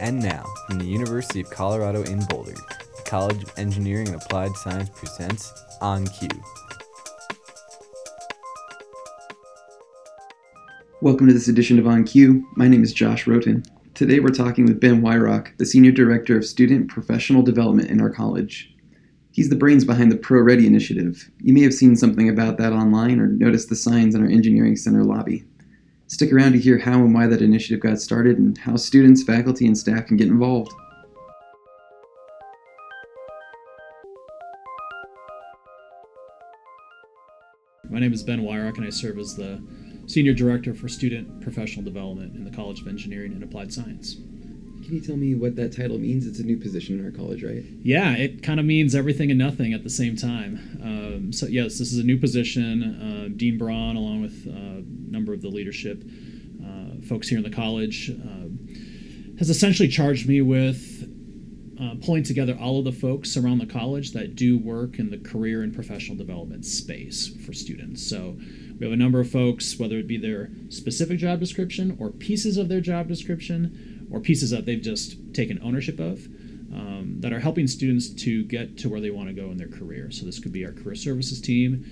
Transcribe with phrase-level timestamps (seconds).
[0.00, 4.56] And now, from the University of Colorado in Boulder, the College of Engineering and Applied
[4.56, 6.28] Science presents On Cue.
[11.00, 12.44] Welcome to this edition of On Cue.
[12.56, 13.64] My name is Josh Roten.
[13.94, 18.10] Today we're talking with Ben Wyrock, the Senior Director of Student Professional Development in our
[18.10, 18.74] college.
[19.30, 21.30] He's the brains behind the Pro Ready initiative.
[21.38, 24.76] You may have seen something about that online or noticed the signs in our Engineering
[24.76, 25.44] Center lobby.
[26.12, 29.66] Stick around to hear how and why that initiative got started and how students, faculty,
[29.66, 30.70] and staff can get involved.
[37.88, 39.66] My name is Ben Wyrock, and I serve as the
[40.06, 44.18] Senior Director for Student Professional Development in the College of Engineering and Applied Science.
[44.82, 46.26] Can you tell me what that title means?
[46.26, 47.62] It's a new position in our college, right?
[47.82, 50.80] Yeah, it kind of means everything and nothing at the same time.
[50.82, 52.82] Um, so, yes, this is a new position.
[52.82, 56.02] Uh, Dean Braun, along with uh, a number of the leadership
[56.64, 58.48] uh, folks here in the college, uh,
[59.38, 61.08] has essentially charged me with
[61.80, 65.18] uh, pulling together all of the folks around the college that do work in the
[65.18, 68.08] career and professional development space for students.
[68.08, 68.36] So
[68.78, 72.56] we have a number of folks, whether it be their specific job description or pieces
[72.56, 76.26] of their job description or pieces that they've just taken ownership of.
[76.72, 79.68] Um, that are helping students to get to where they want to go in their
[79.68, 80.10] career.
[80.10, 81.84] So, this could be our career services team,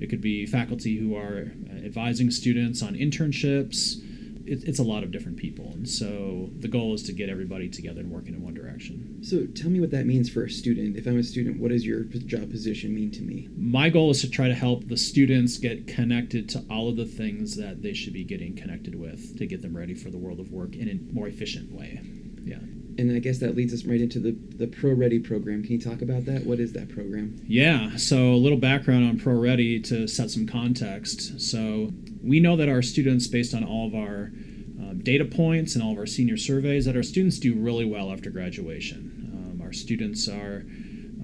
[0.00, 1.52] it could be faculty who are
[1.84, 4.00] advising students on internships,
[4.46, 5.66] it, it's a lot of different people.
[5.72, 9.22] And so the goal is to get everybody together and working in one direction.
[9.22, 10.96] So tell me what that means for a student.
[10.96, 13.48] If I'm a student, what does your job position mean to me?
[13.56, 17.06] My goal is to try to help the students get connected to all of the
[17.06, 20.40] things that they should be getting connected with to get them ready for the world
[20.40, 22.00] of work in a more efficient way.
[22.44, 22.58] Yeah.
[22.98, 25.62] And I guess that leads us right into the, the Pro Ready program.
[25.62, 26.44] Can you talk about that?
[26.44, 27.42] What is that program?
[27.46, 31.40] Yeah, so a little background on Pro Ready to set some context.
[31.40, 34.32] So we know that our students, based on all of our
[34.80, 38.12] um, data points and all of our senior surveys, that our students do really well
[38.12, 39.30] after graduation.
[39.32, 40.64] Um, our students are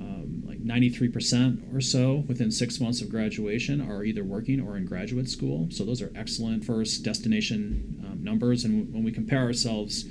[0.00, 4.86] um, like 93% or so within six months of graduation are either working or in
[4.86, 5.68] graduate school.
[5.70, 8.64] So those are excellent first destination um, numbers.
[8.64, 10.04] And when we compare ourselves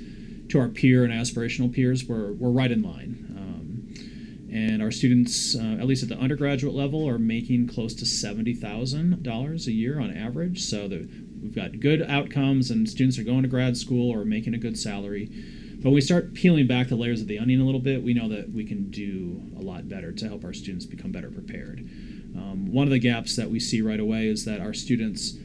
[0.48, 3.34] to our peer and aspirational peers, we're, we're right in line.
[3.36, 3.68] Um,
[4.52, 9.66] and our students, uh, at least at the undergraduate level, are making close to $70,000
[9.66, 10.62] a year on average.
[10.62, 11.08] So the,
[11.42, 14.78] we've got good outcomes, and students are going to grad school or making a good
[14.78, 15.30] salary.
[15.76, 18.14] But when we start peeling back the layers of the onion a little bit, we
[18.14, 21.80] know that we can do a lot better to help our students become better prepared.
[22.36, 25.36] Um, one of the gaps that we see right away is that our students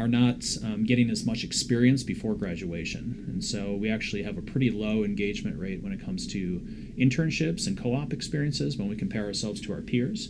[0.00, 3.26] are not um, getting as much experience before graduation.
[3.28, 6.60] And so we actually have a pretty low engagement rate when it comes to
[6.98, 10.28] internships and co op experiences when we compare ourselves to our peers.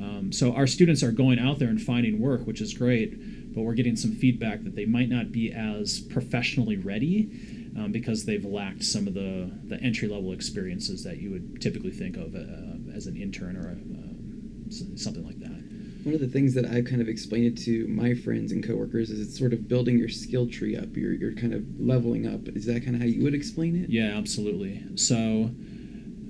[0.00, 3.62] Um, so our students are going out there and finding work, which is great, but
[3.62, 8.44] we're getting some feedback that they might not be as professionally ready um, because they've
[8.44, 12.96] lacked some of the, the entry level experiences that you would typically think of uh,
[12.96, 15.61] as an intern or a, uh, something like that.
[16.04, 19.10] One of the things that I've kind of explained it to my friends and coworkers
[19.10, 20.96] is it's sort of building your skill tree up.
[20.96, 22.48] You're, you're kind of leveling up.
[22.56, 23.88] Is that kind of how you would explain it?
[23.88, 24.82] Yeah, absolutely.
[24.96, 25.50] So,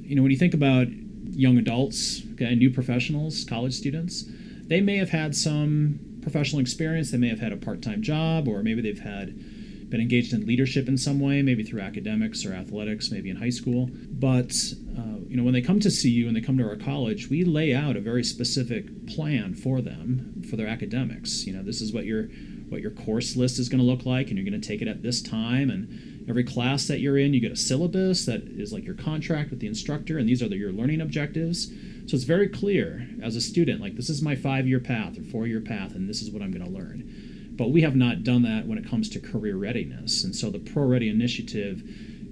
[0.03, 0.89] you know, when you think about
[1.31, 4.27] young adults, okay, new professionals, college students,
[4.67, 7.11] they may have had some professional experience.
[7.11, 9.35] They may have had a part time job, or maybe they've had
[9.91, 13.51] been engaged in leadership in some way, maybe through academics or athletics, maybe in high
[13.51, 13.91] school.
[14.11, 14.55] But
[14.99, 17.31] uh, you know, when they come to see you and they come to our college,
[17.31, 21.47] we lay out a very specific plan for them for their academics.
[21.47, 22.25] You know, this is what your
[22.69, 24.89] what your course list is going to look like, and you're going to take it
[24.89, 25.71] at this time.
[25.71, 29.49] And every class that you're in, you get a syllabus that is like your contract
[29.49, 31.69] with the instructor, and these are the, your learning objectives.
[32.09, 35.23] So it's very clear as a student, like this is my five year path or
[35.23, 37.55] four year path, and this is what I'm going to learn.
[37.57, 40.25] But we have not done that when it comes to career readiness.
[40.25, 41.83] And so the Pro Ready initiative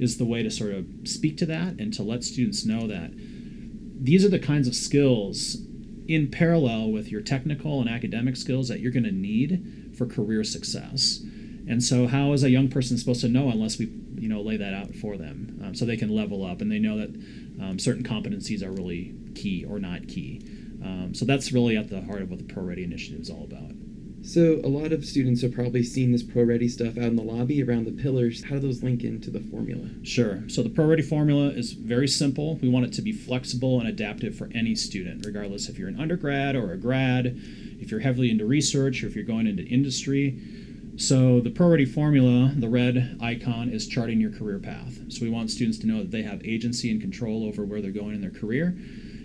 [0.00, 3.12] is the way to sort of speak to that and to let students know that
[4.02, 5.58] these are the kinds of skills
[6.08, 10.42] in parallel with your technical and academic skills that you're going to need for career
[10.42, 11.20] success.
[11.68, 14.56] And so, how is a young person supposed to know unless we, you know, lay
[14.56, 17.10] that out for them, um, so they can level up and they know that
[17.62, 20.40] um, certain competencies are really key or not key.
[20.82, 23.44] Um, so that's really at the heart of what the Pro Ready initiative is all
[23.44, 23.70] about.
[24.30, 27.22] So a lot of students have probably seen this Pro Ready stuff out in the
[27.24, 28.44] lobby around the pillars.
[28.44, 29.88] How do those link into the formula?
[30.04, 30.44] Sure.
[30.48, 32.54] So the Pro Ready formula is very simple.
[32.62, 36.00] We want it to be flexible and adaptive for any student, regardless if you're an
[36.00, 37.40] undergrad or a grad,
[37.80, 40.40] if you're heavily into research or if you're going into industry.
[40.94, 44.96] So the Pro Ready formula, the red icon, is charting your career path.
[45.08, 47.90] So we want students to know that they have agency and control over where they're
[47.90, 48.78] going in their career,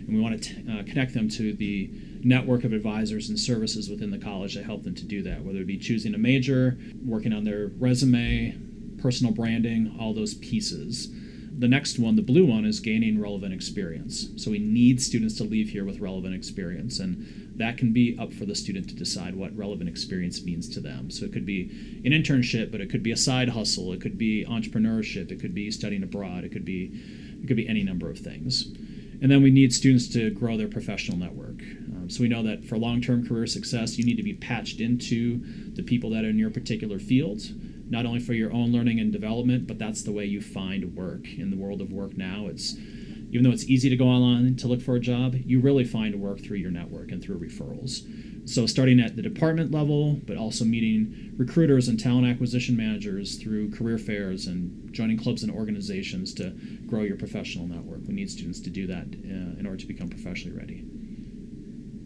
[0.08, 1.90] and we want to t- uh, connect them to the
[2.24, 5.60] network of advisors and services within the college that help them to do that, whether
[5.60, 8.58] it be choosing a major, working on their resume,
[9.02, 11.10] personal branding, all those pieces.
[11.58, 14.28] the next one, the blue one, is gaining relevant experience.
[14.36, 18.34] So we need students to leave here with relevant experience, and that can be up
[18.34, 21.10] for the student to decide what relevant experience means to them.
[21.10, 24.18] So it could be an internship, but it could be a side hustle, it could
[24.18, 26.92] be entrepreneurship, it could be studying abroad, it could be
[27.42, 28.74] it could be any number of things.
[29.22, 31.62] And then we need students to grow their professional network.
[31.62, 35.42] Um, so we know that for long-term career success, you need to be patched into
[35.74, 37.42] the people that are in your particular field
[37.88, 41.28] not only for your own learning and development, but that's the way you find work
[41.38, 42.48] in the world of work now.
[42.48, 42.76] It's
[43.30, 46.16] even though it's easy to go online to look for a job, you really find
[46.22, 48.02] work through your network and through referrals.
[48.46, 53.72] So starting at the department level, but also meeting recruiters and talent acquisition managers through
[53.72, 56.52] career fairs and joining clubs and organizations to
[56.86, 58.02] grow your professional network.
[58.08, 60.86] We need students to do that uh, in order to become professionally ready.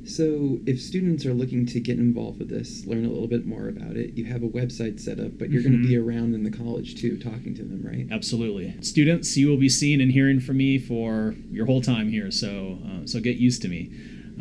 [0.05, 3.67] So, if students are looking to get involved with this, learn a little bit more
[3.67, 5.71] about it, you have a website set up, but you're mm-hmm.
[5.71, 8.07] going to be around in the college too, talking to them, right?
[8.09, 8.75] Absolutely.
[8.81, 12.79] Students, you will be seeing and hearing from me for your whole time here, so
[12.87, 13.91] uh, so get used to me.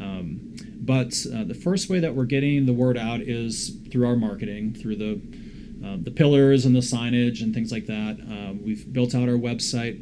[0.01, 4.17] Um, but uh, the first way that we're getting the word out is through our
[4.17, 5.21] marketing, through the
[5.85, 8.19] uh, the pillars and the signage and things like that.
[8.29, 9.97] Uh, we've built out our website,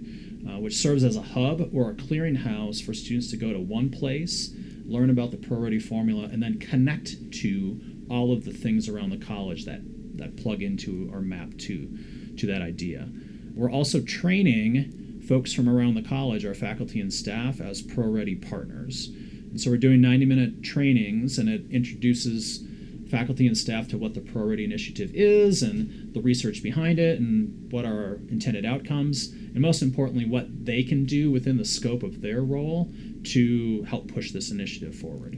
[0.48, 3.90] uh, which serves as a hub or a clearinghouse for students to go to one
[3.90, 4.54] place
[4.88, 9.24] learn about the ProReady formula, and then connect to all of the things around the
[9.24, 9.80] college that,
[10.16, 11.88] that plug into or map to,
[12.36, 13.08] to that idea.
[13.54, 19.10] We're also training folks from around the college, our faculty and staff, as ProReady partners.
[19.56, 22.62] And so we're doing 90 minute trainings, and it introduces
[23.10, 27.18] faculty and staff to what the Pro Ready initiative is and the research behind it
[27.18, 31.64] and what are our intended outcomes, and most importantly, what they can do within the
[31.64, 32.92] scope of their role
[33.24, 35.36] to help push this initiative forward.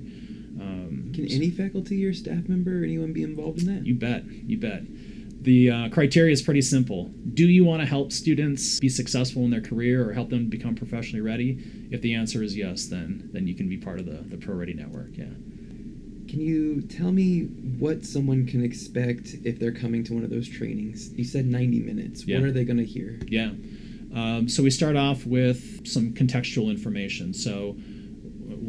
[0.61, 3.87] Um, Can any faculty or staff member or anyone be involved in that?
[3.87, 4.25] You bet.
[4.27, 4.83] You bet.
[5.41, 7.13] The uh, criteria is pretty simple.
[7.35, 10.75] Do you want to help students be successful in their career or help them become
[10.75, 11.59] professionally ready?
[11.91, 14.55] If the answer is yes, then then you can be part of the, the Pro
[14.55, 15.17] Ready network.
[15.17, 15.27] Yeah.
[16.29, 17.45] Can you tell me
[17.79, 21.11] what someone can expect if they're coming to one of those trainings?
[21.15, 22.25] You said 90 minutes.
[22.25, 22.39] Yeah.
[22.39, 23.19] What are they going to hear?
[23.27, 23.53] Yeah.
[24.15, 27.33] Um, so we start off with some contextual information.
[27.33, 27.77] So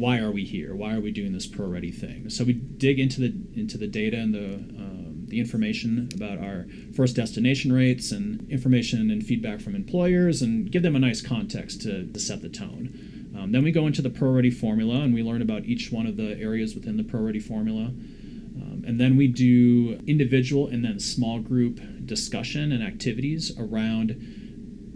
[0.00, 0.74] why are we here?
[0.74, 2.30] Why are we doing this pro ready thing?
[2.30, 4.89] So we dig into the into the data and the um,
[5.30, 10.82] the information about our first destination rates and information and feedback from employers and give
[10.82, 13.30] them a nice context to, to set the tone.
[13.36, 16.06] Um, then we go into the pro ready formula and we learn about each one
[16.06, 17.84] of the areas within the pro ready formula.
[17.84, 24.39] Um, and then we do individual and then small group discussion and activities around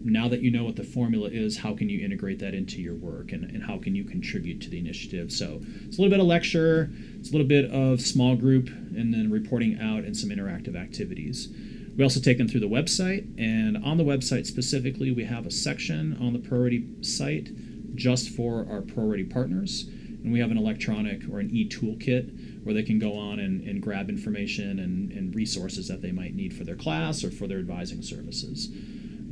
[0.05, 2.95] now that you know what the formula is, how can you integrate that into your
[2.95, 5.33] work and, and how can you contribute to the initiative?
[5.33, 9.12] So it's a little bit of lecture, it's a little bit of small group, and
[9.15, 11.49] then reporting out and some interactive activities.
[11.97, 15.51] We also take them through the website, and on the website specifically, we have a
[15.51, 17.49] section on the ProReady site
[17.95, 19.89] just for our ProReady partners.
[20.25, 23.61] And we have an electronic or an e toolkit where they can go on and,
[23.69, 27.47] and grab information and, and resources that they might need for their class or for
[27.47, 28.71] their advising services.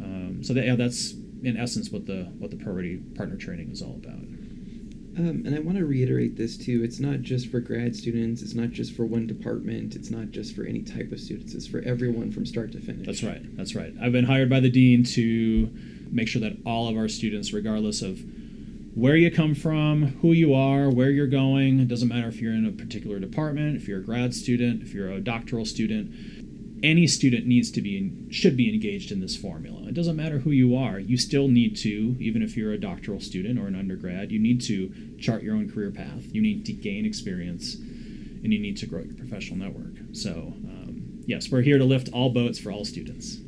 [0.03, 1.13] Um, so that, yeah, that's
[1.43, 4.23] in essence what the what the ProReady partner training is all about.
[5.15, 6.83] Um, and I want to reiterate this too.
[6.83, 8.41] It's not just for grad students.
[8.41, 9.95] It's not just for one department.
[9.95, 11.53] It's not just for any type of students.
[11.53, 13.07] It's for everyone from start to finish.
[13.07, 13.57] That's right.
[13.57, 13.93] That's right.
[14.01, 15.71] I've been hired by the dean to
[16.11, 18.23] make sure that all of our students, regardless of
[18.95, 22.55] where you come from, who you are, where you're going, it doesn't matter if you're
[22.55, 26.11] in a particular department, if you're a grad student, if you're a doctoral student,
[26.83, 29.87] any student needs to be should be engaged in this formula.
[29.87, 30.99] It doesn't matter who you are.
[30.99, 34.61] You still need to, even if you're a doctoral student or an undergrad, you need
[34.63, 36.25] to chart your own career path.
[36.33, 39.95] You need to gain experience, and you need to grow your professional network.
[40.13, 43.39] So, um, yes, we're here to lift all boats for all students.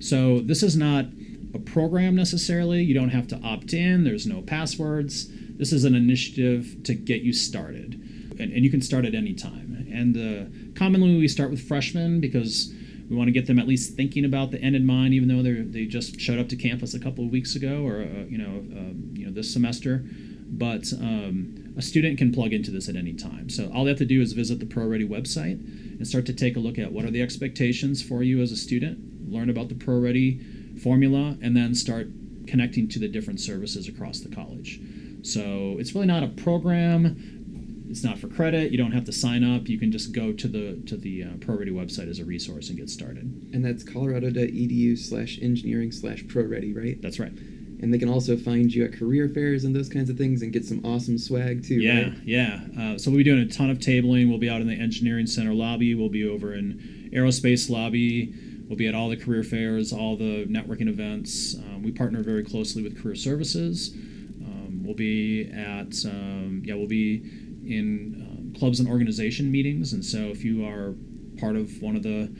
[0.00, 1.06] So this is not
[1.54, 2.82] a program necessarily.
[2.82, 4.04] You don't have to opt in.
[4.04, 5.28] There's no passwords.
[5.56, 7.94] This is an initiative to get you started,
[8.38, 9.63] and, and you can start at any time.
[9.94, 12.72] And uh, commonly we start with freshmen because
[13.08, 15.42] we want to get them at least thinking about the end in mind, even though
[15.42, 18.38] they they just showed up to campus a couple of weeks ago or uh, you
[18.38, 20.04] know uh, you know this semester.
[20.46, 23.50] But um, a student can plug into this at any time.
[23.50, 25.58] So all they have to do is visit the ProReady website
[25.98, 28.56] and start to take a look at what are the expectations for you as a
[28.56, 32.08] student, learn about the ProReady formula, and then start
[32.46, 34.80] connecting to the different services across the college.
[35.22, 37.43] So it's really not a program
[37.94, 38.72] it's not for credit.
[38.72, 39.68] You don't have to sign up.
[39.68, 42.76] You can just go to the to the uh, ProReady website as a resource and
[42.76, 43.50] get started.
[43.52, 47.00] And that's colorado.edu slash engineering slash ProReady, right?
[47.00, 47.30] That's right.
[47.30, 50.52] And they can also find you at career fairs and those kinds of things and
[50.52, 51.76] get some awesome swag too.
[51.76, 52.14] Yeah, right?
[52.24, 52.60] yeah.
[52.76, 54.28] Uh, so we'll be doing a ton of tabling.
[54.28, 55.94] We'll be out in the engineering center lobby.
[55.94, 58.34] We'll be over in aerospace lobby.
[58.66, 61.54] We'll be at all the career fairs, all the networking events.
[61.54, 63.92] Um, we partner very closely with Career Services.
[63.94, 70.04] Um, we'll be at um, yeah, we'll be in um, clubs and organization meetings, and
[70.04, 70.94] so if you are
[71.38, 72.30] part of one of the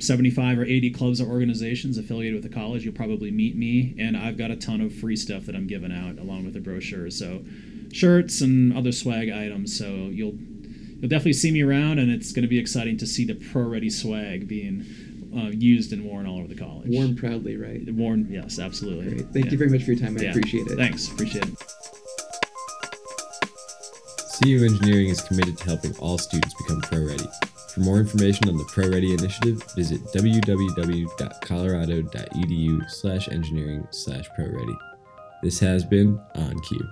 [0.00, 4.16] 75 or 80 clubs or organizations affiliated with the college, you'll probably meet me, and
[4.16, 7.10] I've got a ton of free stuff that I'm giving out along with the brochure.
[7.10, 7.44] So
[7.92, 9.76] shirts and other swag items.
[9.78, 10.34] So you'll
[11.00, 13.62] you'll definitely see me around, and it's going to be exciting to see the Pro
[13.62, 14.84] Ready swag being
[15.36, 16.88] uh, used and worn all over the college.
[16.88, 17.82] Worn proudly, right?
[17.94, 19.10] Worn, yes, absolutely.
[19.16, 19.28] Great.
[19.32, 19.52] Thank Yeah.
[19.52, 20.16] you very much for your time.
[20.18, 20.30] I Yeah.
[20.30, 20.76] appreciate it.
[20.76, 21.54] Thanks, appreciate it.
[24.44, 27.26] CU Engineering is committed to helping all students become pro ready.
[27.72, 34.76] For more information on the Pro Ready initiative, visit www.colorado.edu slash engineering slash pro ready.
[35.42, 36.90] This has been On Cue.